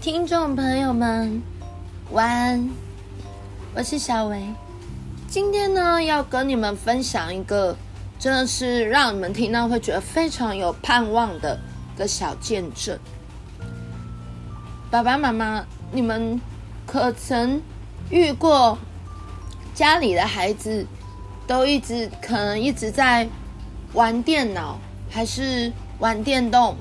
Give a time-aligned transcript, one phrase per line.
[0.00, 1.42] 听众朋友们，
[2.10, 2.70] 晚安，
[3.74, 4.42] 我是小薇。
[5.28, 7.76] 今天呢，要跟你们分享一个，
[8.18, 11.60] 真的是让你们听到会觉得非常有盼望的
[11.94, 12.98] 一个小见证。
[14.90, 16.40] 爸爸妈妈，你们
[16.86, 17.60] 可曾
[18.08, 18.78] 遇过
[19.74, 20.86] 家里的孩子
[21.46, 23.28] 都一直可能一直在
[23.92, 24.78] 玩电脑，
[25.10, 26.74] 还是玩电动？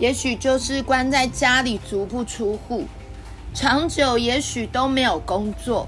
[0.00, 2.86] 也许就是关在家里足不出户，
[3.52, 5.86] 长久也许都没有工作。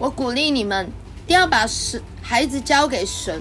[0.00, 0.84] 我鼓励你们
[1.24, 3.40] 一定要把神孩子交给神，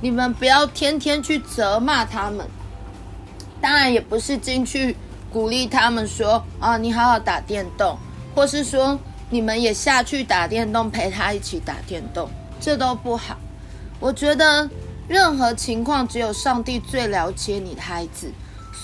[0.00, 2.46] 你们不要天天去责骂他们。
[3.60, 4.96] 当然也不是进去
[5.30, 7.98] 鼓励他们说啊，你好好打电动，
[8.34, 8.98] 或是说
[9.28, 13.36] 你们也下去打电动陪他一起打电动，这都不好。
[14.00, 14.70] 我觉得
[15.06, 18.32] 任何情况只有上帝最了解你的孩子。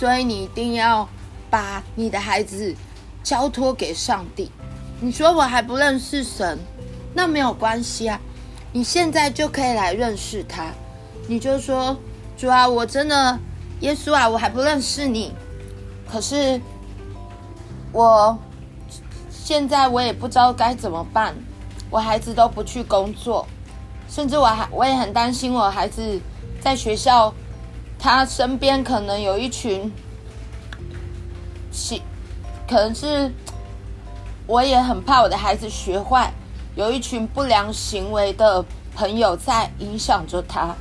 [0.01, 1.07] 所以你一定要
[1.51, 2.75] 把你的孩子
[3.23, 4.51] 交托给上帝。
[4.99, 6.59] 你说我还不认识神，
[7.13, 8.19] 那没有关系啊，
[8.73, 10.73] 你现在就可以来认识他。
[11.29, 11.95] 你就说
[12.35, 13.39] 主啊，我真的
[13.81, 15.35] 耶稣啊，我还不认识你。
[16.11, 16.59] 可是
[17.93, 18.39] 我
[19.31, 21.35] 现在我也不知道该怎么办，
[21.91, 23.47] 我孩子都不去工作，
[24.09, 26.19] 甚至我还我也很担心我孩子
[26.59, 27.35] 在学校。
[28.01, 29.93] 他身边可能有一群，
[32.67, 33.31] 可能是
[34.47, 36.33] 我也很怕我的孩子学坏，
[36.75, 40.75] 有一群不良行为的朋友在影响着他。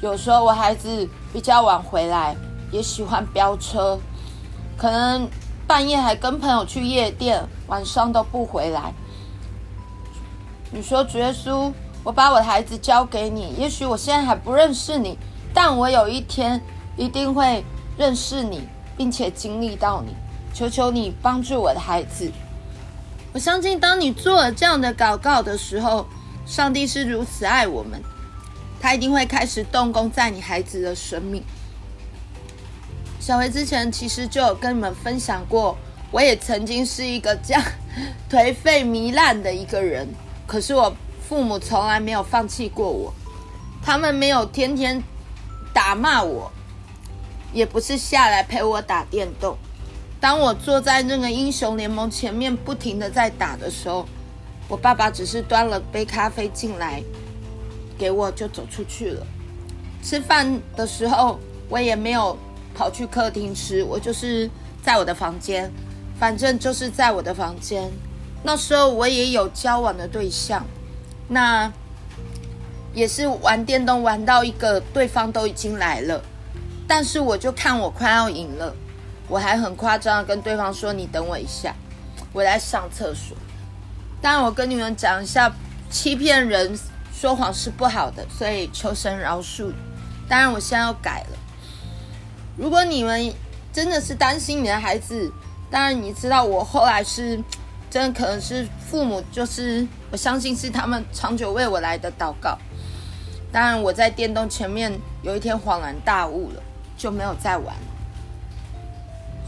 [0.00, 2.34] 有时候我孩子比较晚回来，
[2.72, 3.98] 也喜欢飙车，
[4.76, 5.28] 可能
[5.66, 8.94] 半夜还跟朋友去夜店，晚上都不回来。
[10.70, 11.70] 你说主耶稣，
[12.02, 15.18] 我把我的孩子交给你，也许我现在还不认识你。
[15.52, 16.60] 但我有一天
[16.96, 17.64] 一定会
[17.96, 20.14] 认识你，并且经历到你。
[20.54, 22.32] 求求你帮助我的孩子。
[23.32, 26.06] 我相信，当你做了这样的祷告的时候，
[26.46, 28.02] 上帝是如此爱我们，
[28.80, 31.44] 他一定会开始动工在你孩子的生命。
[33.20, 35.76] 小薇之前其实就有跟你们分享过，
[36.10, 37.62] 我也曾经是一个这样
[38.28, 40.08] 颓废糜烂的一个人，
[40.46, 40.92] 可是我
[41.28, 43.14] 父母从来没有放弃过我，
[43.80, 45.00] 他们没有天天。
[45.72, 46.50] 打骂我，
[47.52, 49.56] 也不是下来陪我打电动。
[50.20, 54.06] 当我坐在那个英雄联盟前面，不停的在打的时候，
[54.66, 57.02] 我爸爸只是端了杯咖啡进来
[57.96, 59.26] 给我，就走出去了。
[60.02, 62.36] 吃饭的时候，我也没有
[62.74, 64.50] 跑去客厅吃，我就是
[64.82, 65.72] 在我的房间，
[66.18, 67.90] 反正就是在我的房间。
[68.42, 70.64] 那时候我也有交往的对象，
[71.28, 71.72] 那。
[72.98, 76.20] 也是玩电动玩到一个对方都已经来了，
[76.88, 78.74] 但是我就看我快要赢了，
[79.28, 81.72] 我还很夸张的跟对方说：“你等我一下，
[82.32, 83.36] 我来上厕所。”
[84.20, 85.54] 当然，我跟你们讲一下，
[85.88, 86.76] 欺骗人、
[87.14, 89.72] 说谎是不好的，所以求神饶恕。
[90.28, 91.38] 当然，我现在要改了。
[92.56, 93.32] 如果你们
[93.72, 95.32] 真的是担心你的孩子，
[95.70, 97.40] 当然你知道我后来是
[97.88, 102.58] 真的可能是父母，就是我相信是他们长久为我来的祷告。
[103.50, 104.92] 当然，我在电动前面
[105.22, 106.62] 有一天恍然大悟了，
[106.96, 107.74] 就没有再玩。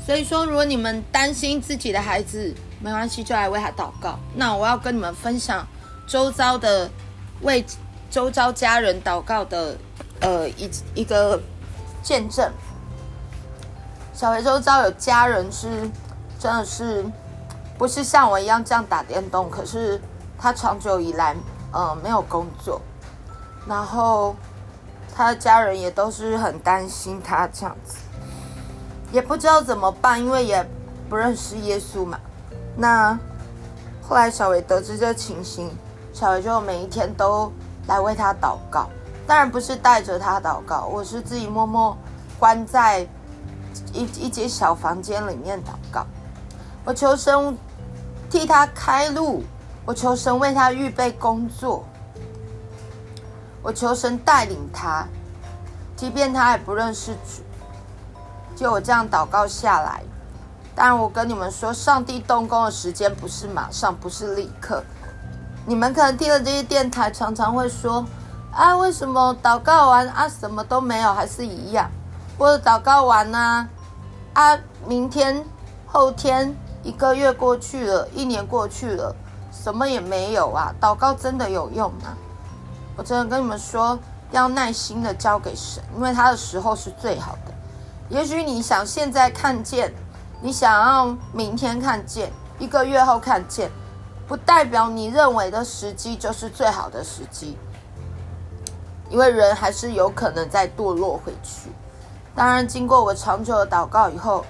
[0.06, 4.18] 所以说，如果你们担心自己的孩子，没关系，就来为他祷告。
[4.34, 5.66] 那我要跟你们分享
[6.06, 6.90] 周遭的
[7.42, 7.64] 为
[8.10, 9.76] 周遭家人祷告的
[10.20, 11.38] 呃一一个
[12.02, 12.50] 见证。
[14.14, 15.68] 小薇周遭有家人是
[16.38, 17.04] 真的是
[17.78, 20.00] 不是像我一样这样打电动，可是
[20.38, 21.36] 他长久以来
[21.72, 22.80] 呃没有工作。
[23.66, 24.34] 然后，
[25.14, 27.98] 他的家人也都是很担心他这样子，
[29.12, 30.66] 也不知道怎么办，因为也
[31.08, 32.18] 不认识耶稣嘛。
[32.76, 33.16] 那
[34.02, 35.70] 后来小薇得知这情形，
[36.12, 37.52] 小薇就每一天都
[37.86, 38.88] 来为他祷告。
[39.26, 41.96] 当然不是带着他祷告，我是自己默默
[42.38, 43.06] 关在
[43.92, 46.04] 一一间小房间里面祷告。
[46.84, 47.56] 我求神
[48.28, 49.44] 替他开路，
[49.84, 51.84] 我求神为他预备工作。
[53.62, 55.06] 我求神带领他，
[55.94, 57.42] 即便他也不认识主，
[58.56, 60.02] 就我这样祷告下来。
[60.74, 64.82] 当然，我跟你们说，上帝动工的时间不是马上，不是立刻。
[65.66, 68.06] 你们可能听了这些电台，常常会说
[68.50, 71.90] ：“啊，为什么祷告完啊，什么都没有，还是一样？”
[72.38, 73.68] 或者祷告完呢？
[74.32, 75.44] 啊，明天、
[75.86, 79.14] 后天，一个月过去了，一年过去了，
[79.52, 80.72] 什么也没有啊？
[80.80, 82.16] 祷告真的有用吗？
[83.00, 83.98] 我真的跟你们说，
[84.30, 87.54] 要耐心的交给神，因为他的时候是最好的。
[88.10, 89.90] 也许你想现在看见，
[90.42, 93.70] 你想要明天看见，一个月后看见，
[94.28, 97.56] 不代表你认为的时机就是最好的时机，
[99.08, 101.70] 因为人还是有可能再堕落回去。
[102.34, 104.44] 当然，经过我长久的祷告以后，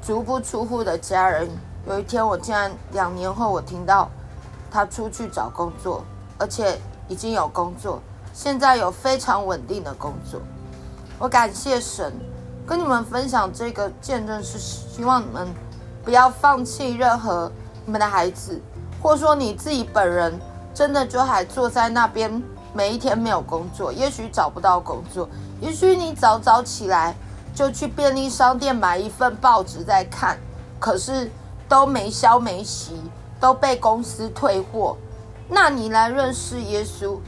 [0.00, 1.46] 足不出户的家人，
[1.86, 4.08] 有一天我竟然两年后，我听到
[4.70, 6.02] 他出去找工作，
[6.38, 6.80] 而且
[7.10, 8.00] 已经有工作，
[8.32, 10.40] 现在有非常稳定的工作。
[11.18, 12.12] 我感谢神，
[12.64, 15.48] 跟你们分享这个见证，是希望你们
[16.04, 17.50] 不要放弃任何
[17.84, 18.62] 你们的孩子，
[19.02, 20.38] 或者说你自己本人，
[20.72, 22.40] 真的就还坐在那边，
[22.72, 25.28] 每一天没有工作，也许找不到工作。
[25.60, 27.12] 也许你早早起来
[27.52, 30.38] 就去便利商店买一份报纸在看，
[30.78, 31.28] 可是
[31.68, 32.94] 都没消没息，
[33.40, 34.96] 都被公司退货。
[35.50, 37.18] 那你来认识耶稣，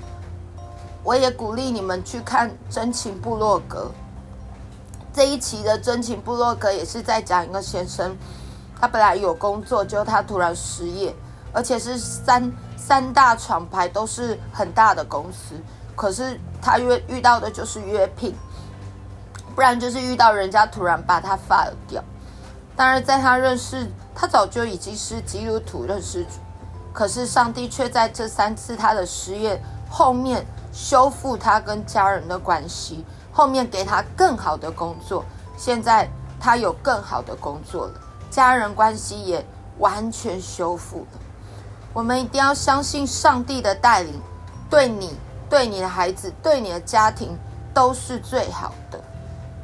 [1.03, 3.91] 我也鼓励你们去看真情部落格。
[5.13, 8.17] 这一期的真情部落格也是在讲一个先生，
[8.81, 11.15] 他本来有工作，就他突然失业，
[11.53, 15.55] 而且是三三大厂牌都是很大的公司。
[15.95, 18.35] 可是他约遇到的就是约聘，
[19.55, 22.03] 不然就是遇到人家突然把他 fire 掉。
[22.75, 26.31] 当然，在他认识他早就已经是基督徒认识主，
[26.93, 35.25] 可是上帝却在这三次他的失业后面修复他跟家人的关系，后面给他更好的工作。
[35.57, 36.09] 现在
[36.39, 37.95] 他有更好的工作了，
[38.31, 39.45] 家人关系也
[39.79, 41.21] 完全修复了。
[41.93, 44.21] 我们一定要相信上帝的带领，
[44.71, 45.17] 对你。
[45.51, 47.39] 对你的孩子，对你的家庭
[47.75, 48.99] 都是最好的。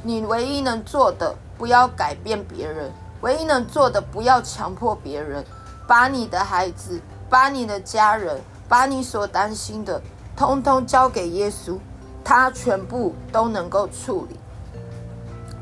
[0.02, 2.90] 你唯一能做的，不要改变别人；
[3.22, 5.42] 唯一能做的，不要强迫别人。
[5.86, 10.00] 把你的孩子，把你的家人，把你所担心的，
[10.36, 11.78] 通通交给耶稣，
[12.24, 14.36] 他全部都能够处理。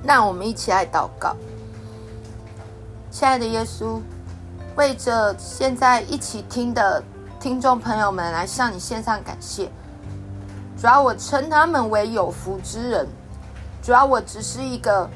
[0.03, 1.35] 那我们一起来祷告，
[3.11, 4.01] 亲爱的耶稣，
[4.77, 7.03] 为着现在一起听的
[7.41, 9.71] 听众朋友们来向你献上感谢。
[10.79, 13.09] 主要我称他们为有福之人，
[13.83, 15.09] 主要我只是一个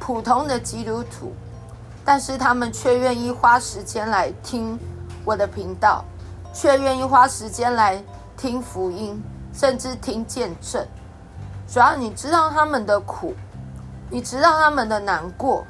[0.00, 1.34] 普通的基督徒，
[2.04, 4.78] 但是他们却愿意花时间来听
[5.24, 6.04] 我的频道，
[6.52, 8.02] 却愿意花时间来
[8.36, 9.22] 听福音，
[9.52, 10.86] 甚至听见证。
[11.68, 13.34] 主要你知道他们的苦，
[14.10, 15.64] 你知道他们的难过，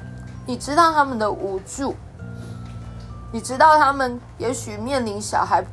[0.45, 1.95] 你知道他们的无助，
[3.31, 5.63] 你知道他们也许面临小孩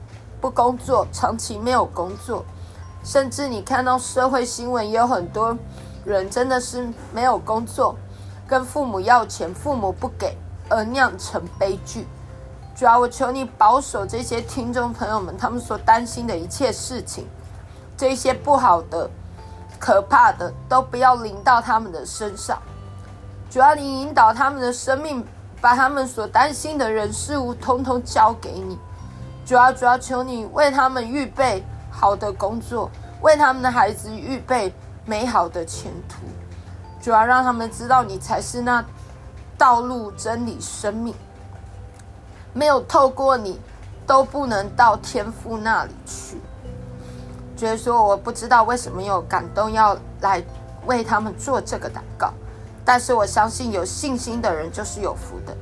[0.40, 2.44] 不工作，长期没有工作。
[3.02, 5.56] 甚至你看到社会新闻，也有很多
[6.04, 7.96] 人真的是没有工作，
[8.46, 10.36] 跟父母要钱，父母不给，
[10.68, 12.06] 而酿成悲剧。
[12.80, 17.26] 主要我求你保守这些听众朋友们，他们所担心的一切事情，
[17.94, 19.10] 这些不好的、
[19.78, 22.58] 可怕的，都不要临到他们的身上。
[23.50, 25.22] 主要你引导他们的生命，
[25.60, 28.78] 把他们所担心的人事物，通通交给你。
[29.44, 31.62] 主要主要求你为他们预备。
[31.90, 32.90] 好的工作，
[33.20, 34.72] 为他们的孩子预备
[35.04, 36.24] 美好的前途，
[36.98, 38.82] 主要让他们知道你才是那
[39.58, 41.14] 道路、真理、生命。
[42.52, 43.60] 没有透过你，
[44.06, 46.40] 都不能到天父那里去。
[47.56, 50.42] 觉得说我不知道为什么有感动要来
[50.86, 52.32] 为他们做这个祷告，
[52.84, 55.56] 但是我相信有信心的人就是有福的。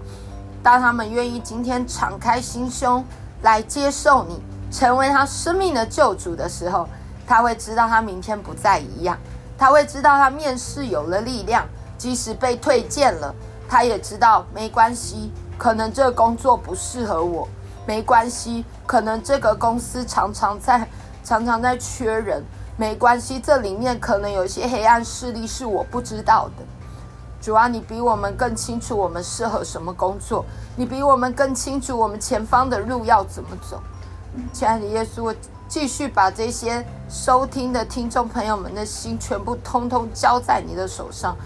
[0.63, 3.05] 当他们愿意今天敞开心胸
[3.43, 4.43] 来接受你。
[4.71, 6.87] 成为他生命的救主的时候，
[7.27, 9.17] 他会知道他明天不再一样。
[9.57, 13.35] 他会知道他面试有了力量，即使被推荐了，
[13.67, 15.33] 他也知道没关系。
[15.59, 17.47] 可能这个工作不适合我，
[17.85, 18.65] 没关系。
[18.87, 20.89] 可能这个公司常常在
[21.23, 22.43] 常常在缺人，
[22.77, 23.39] 没关系。
[23.39, 26.65] 这里面可能有一些黑暗势力是我不知道的。
[27.41, 30.45] 主啊，你比我们更清楚我们适合什么工作，
[30.77, 33.81] 你比我们更清楚我们前方的路要怎么走。
[34.53, 35.35] 亲爱的耶稣，我
[35.69, 41.37] 继续把这些收听的听众朋友们的心全部通通交在你的手上。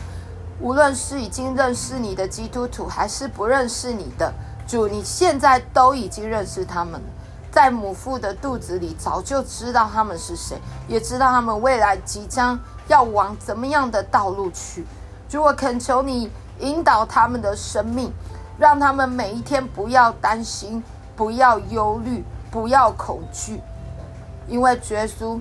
[0.63, 4.33] 无论是已经认识你的基督徒，还是不认识你的
[4.67, 7.03] 主，你现在都已经认识他们，
[7.51, 14.87] 在母腹的肚子里早就知道他们是谁，也知道他们未来即将要往怎么样的道路去。
[15.29, 18.13] 主，我恳求你引导他们的生命，
[18.57, 20.83] 让他们每一天不要担心，
[21.17, 22.25] 不要忧虑。
[22.53, 23.63] 不要恐惧，
[24.47, 25.41] 因为耶稣，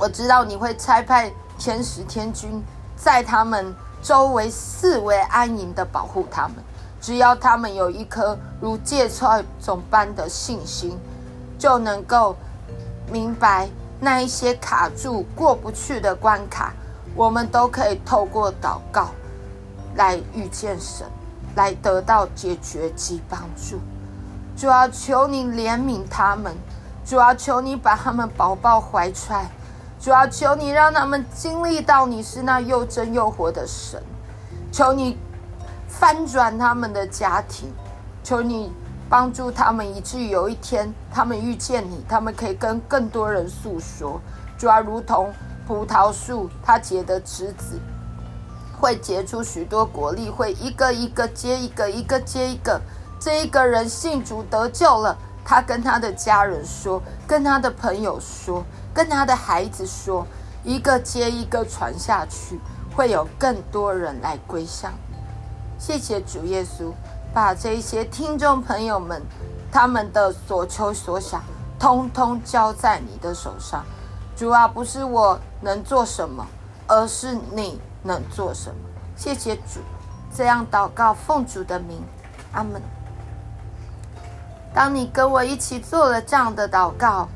[0.00, 2.60] 我知道你会差派天使天军
[2.96, 6.56] 在他们周围四围安营的保护他们。
[7.00, 10.98] 只要他们有一颗如芥菜种般的信心，
[11.58, 12.36] 就能够
[13.10, 13.68] 明白
[14.00, 16.72] 那一些卡住过不去的关卡，
[17.14, 19.08] 我们都可以透过祷告
[19.94, 21.06] 来遇见神。
[21.56, 23.80] 来得到解决及帮助。
[24.56, 26.52] 主啊，求你怜悯他们；
[27.04, 29.46] 主啊，求你把他们抱抱怀揣；
[30.00, 34.00] 主啊，求你让他们经历到你是那又真又活的神。
[34.70, 35.18] 求你
[35.88, 37.72] 翻转他们的家庭，
[38.22, 38.72] 求你
[39.08, 44.20] 帮助他们，以至于有一天他们遇见你，他们可以跟更多人诉说。
[44.56, 45.32] 主啊，如同
[45.66, 47.80] 葡萄树，它结的枝子
[48.78, 52.80] 会结出许多果粒，会一个一个接一个，一个接一个。
[53.18, 58.64] 这一个人信主得救了，他跟他的家人说，跟他的朋友说，
[58.98, 60.26] 跟他的孩子说，
[60.64, 62.58] 一个接一个传下去。
[62.96, 64.92] 会有更多人来归向。
[65.78, 66.90] 谢谢主耶稣，
[67.32, 69.22] 把这些听众朋友们
[69.70, 71.40] 他们的所求所想，
[71.78, 73.84] 通通交在你的手上。
[74.34, 76.44] 主啊，不是我能做什么，
[76.88, 78.80] 而是你能做什么。
[79.14, 79.78] 谢谢主，
[80.34, 82.02] 这样祷告，奉主的名，
[82.50, 82.82] 阿门。
[84.74, 87.28] 当你跟我一起做了这样的祷告，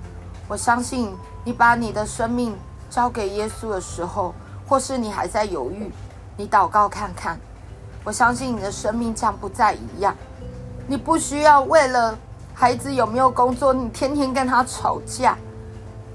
[0.49, 2.57] 我相信你把你的生命
[2.89, 4.35] 交给耶稣的时候。
[4.65, 5.93] 或是你还在犹豫，
[6.35, 7.39] 你祷告看看，
[8.05, 10.17] 我相信你的生命将不再一样。
[10.87, 12.17] 你不需要为了
[12.55, 15.35] 孩子有没有工作，你天天跟他吵架；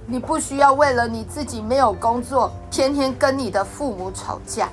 [0.08, 4.70] 你不需要为了你自己没有工作，天天跟你的父母吵架。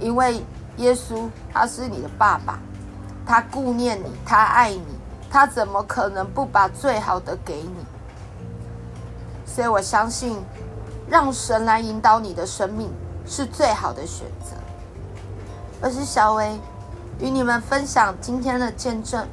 [0.00, 0.42] 因为
[0.78, 2.58] 耶稣他是你的爸爸，
[3.24, 4.98] 他顾念你，他爱你，
[5.30, 7.86] 他怎么可能不把最好的给你？
[9.46, 10.36] 所以我相信。
[11.08, 12.90] 让神来引导你的生命
[13.24, 14.56] 是最好的选择。
[15.80, 16.58] 我是小薇，
[17.20, 19.24] 与你们分享今天的见证。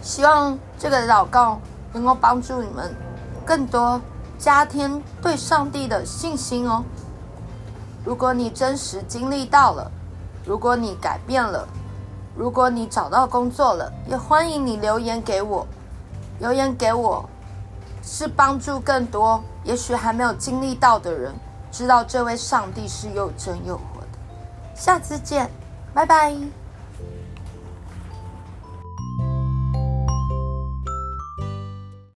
[0.00, 1.60] 希望这个祷告
[1.92, 2.96] 能够帮助你们
[3.44, 4.00] 更多
[4.38, 6.82] 加添对上帝的信心哦。
[8.02, 9.92] 如果你真实经历到了，
[10.46, 11.68] 如果你改变了，
[12.34, 15.66] 如果你找到工作了，也欢迎你留言给我，
[16.38, 17.28] 留言给我。
[18.02, 21.34] 是帮助更多，也许还没有经历到的人，
[21.70, 24.18] 知道这位上帝是又真又活的。
[24.74, 25.50] 下次见，
[25.94, 26.59] 拜拜。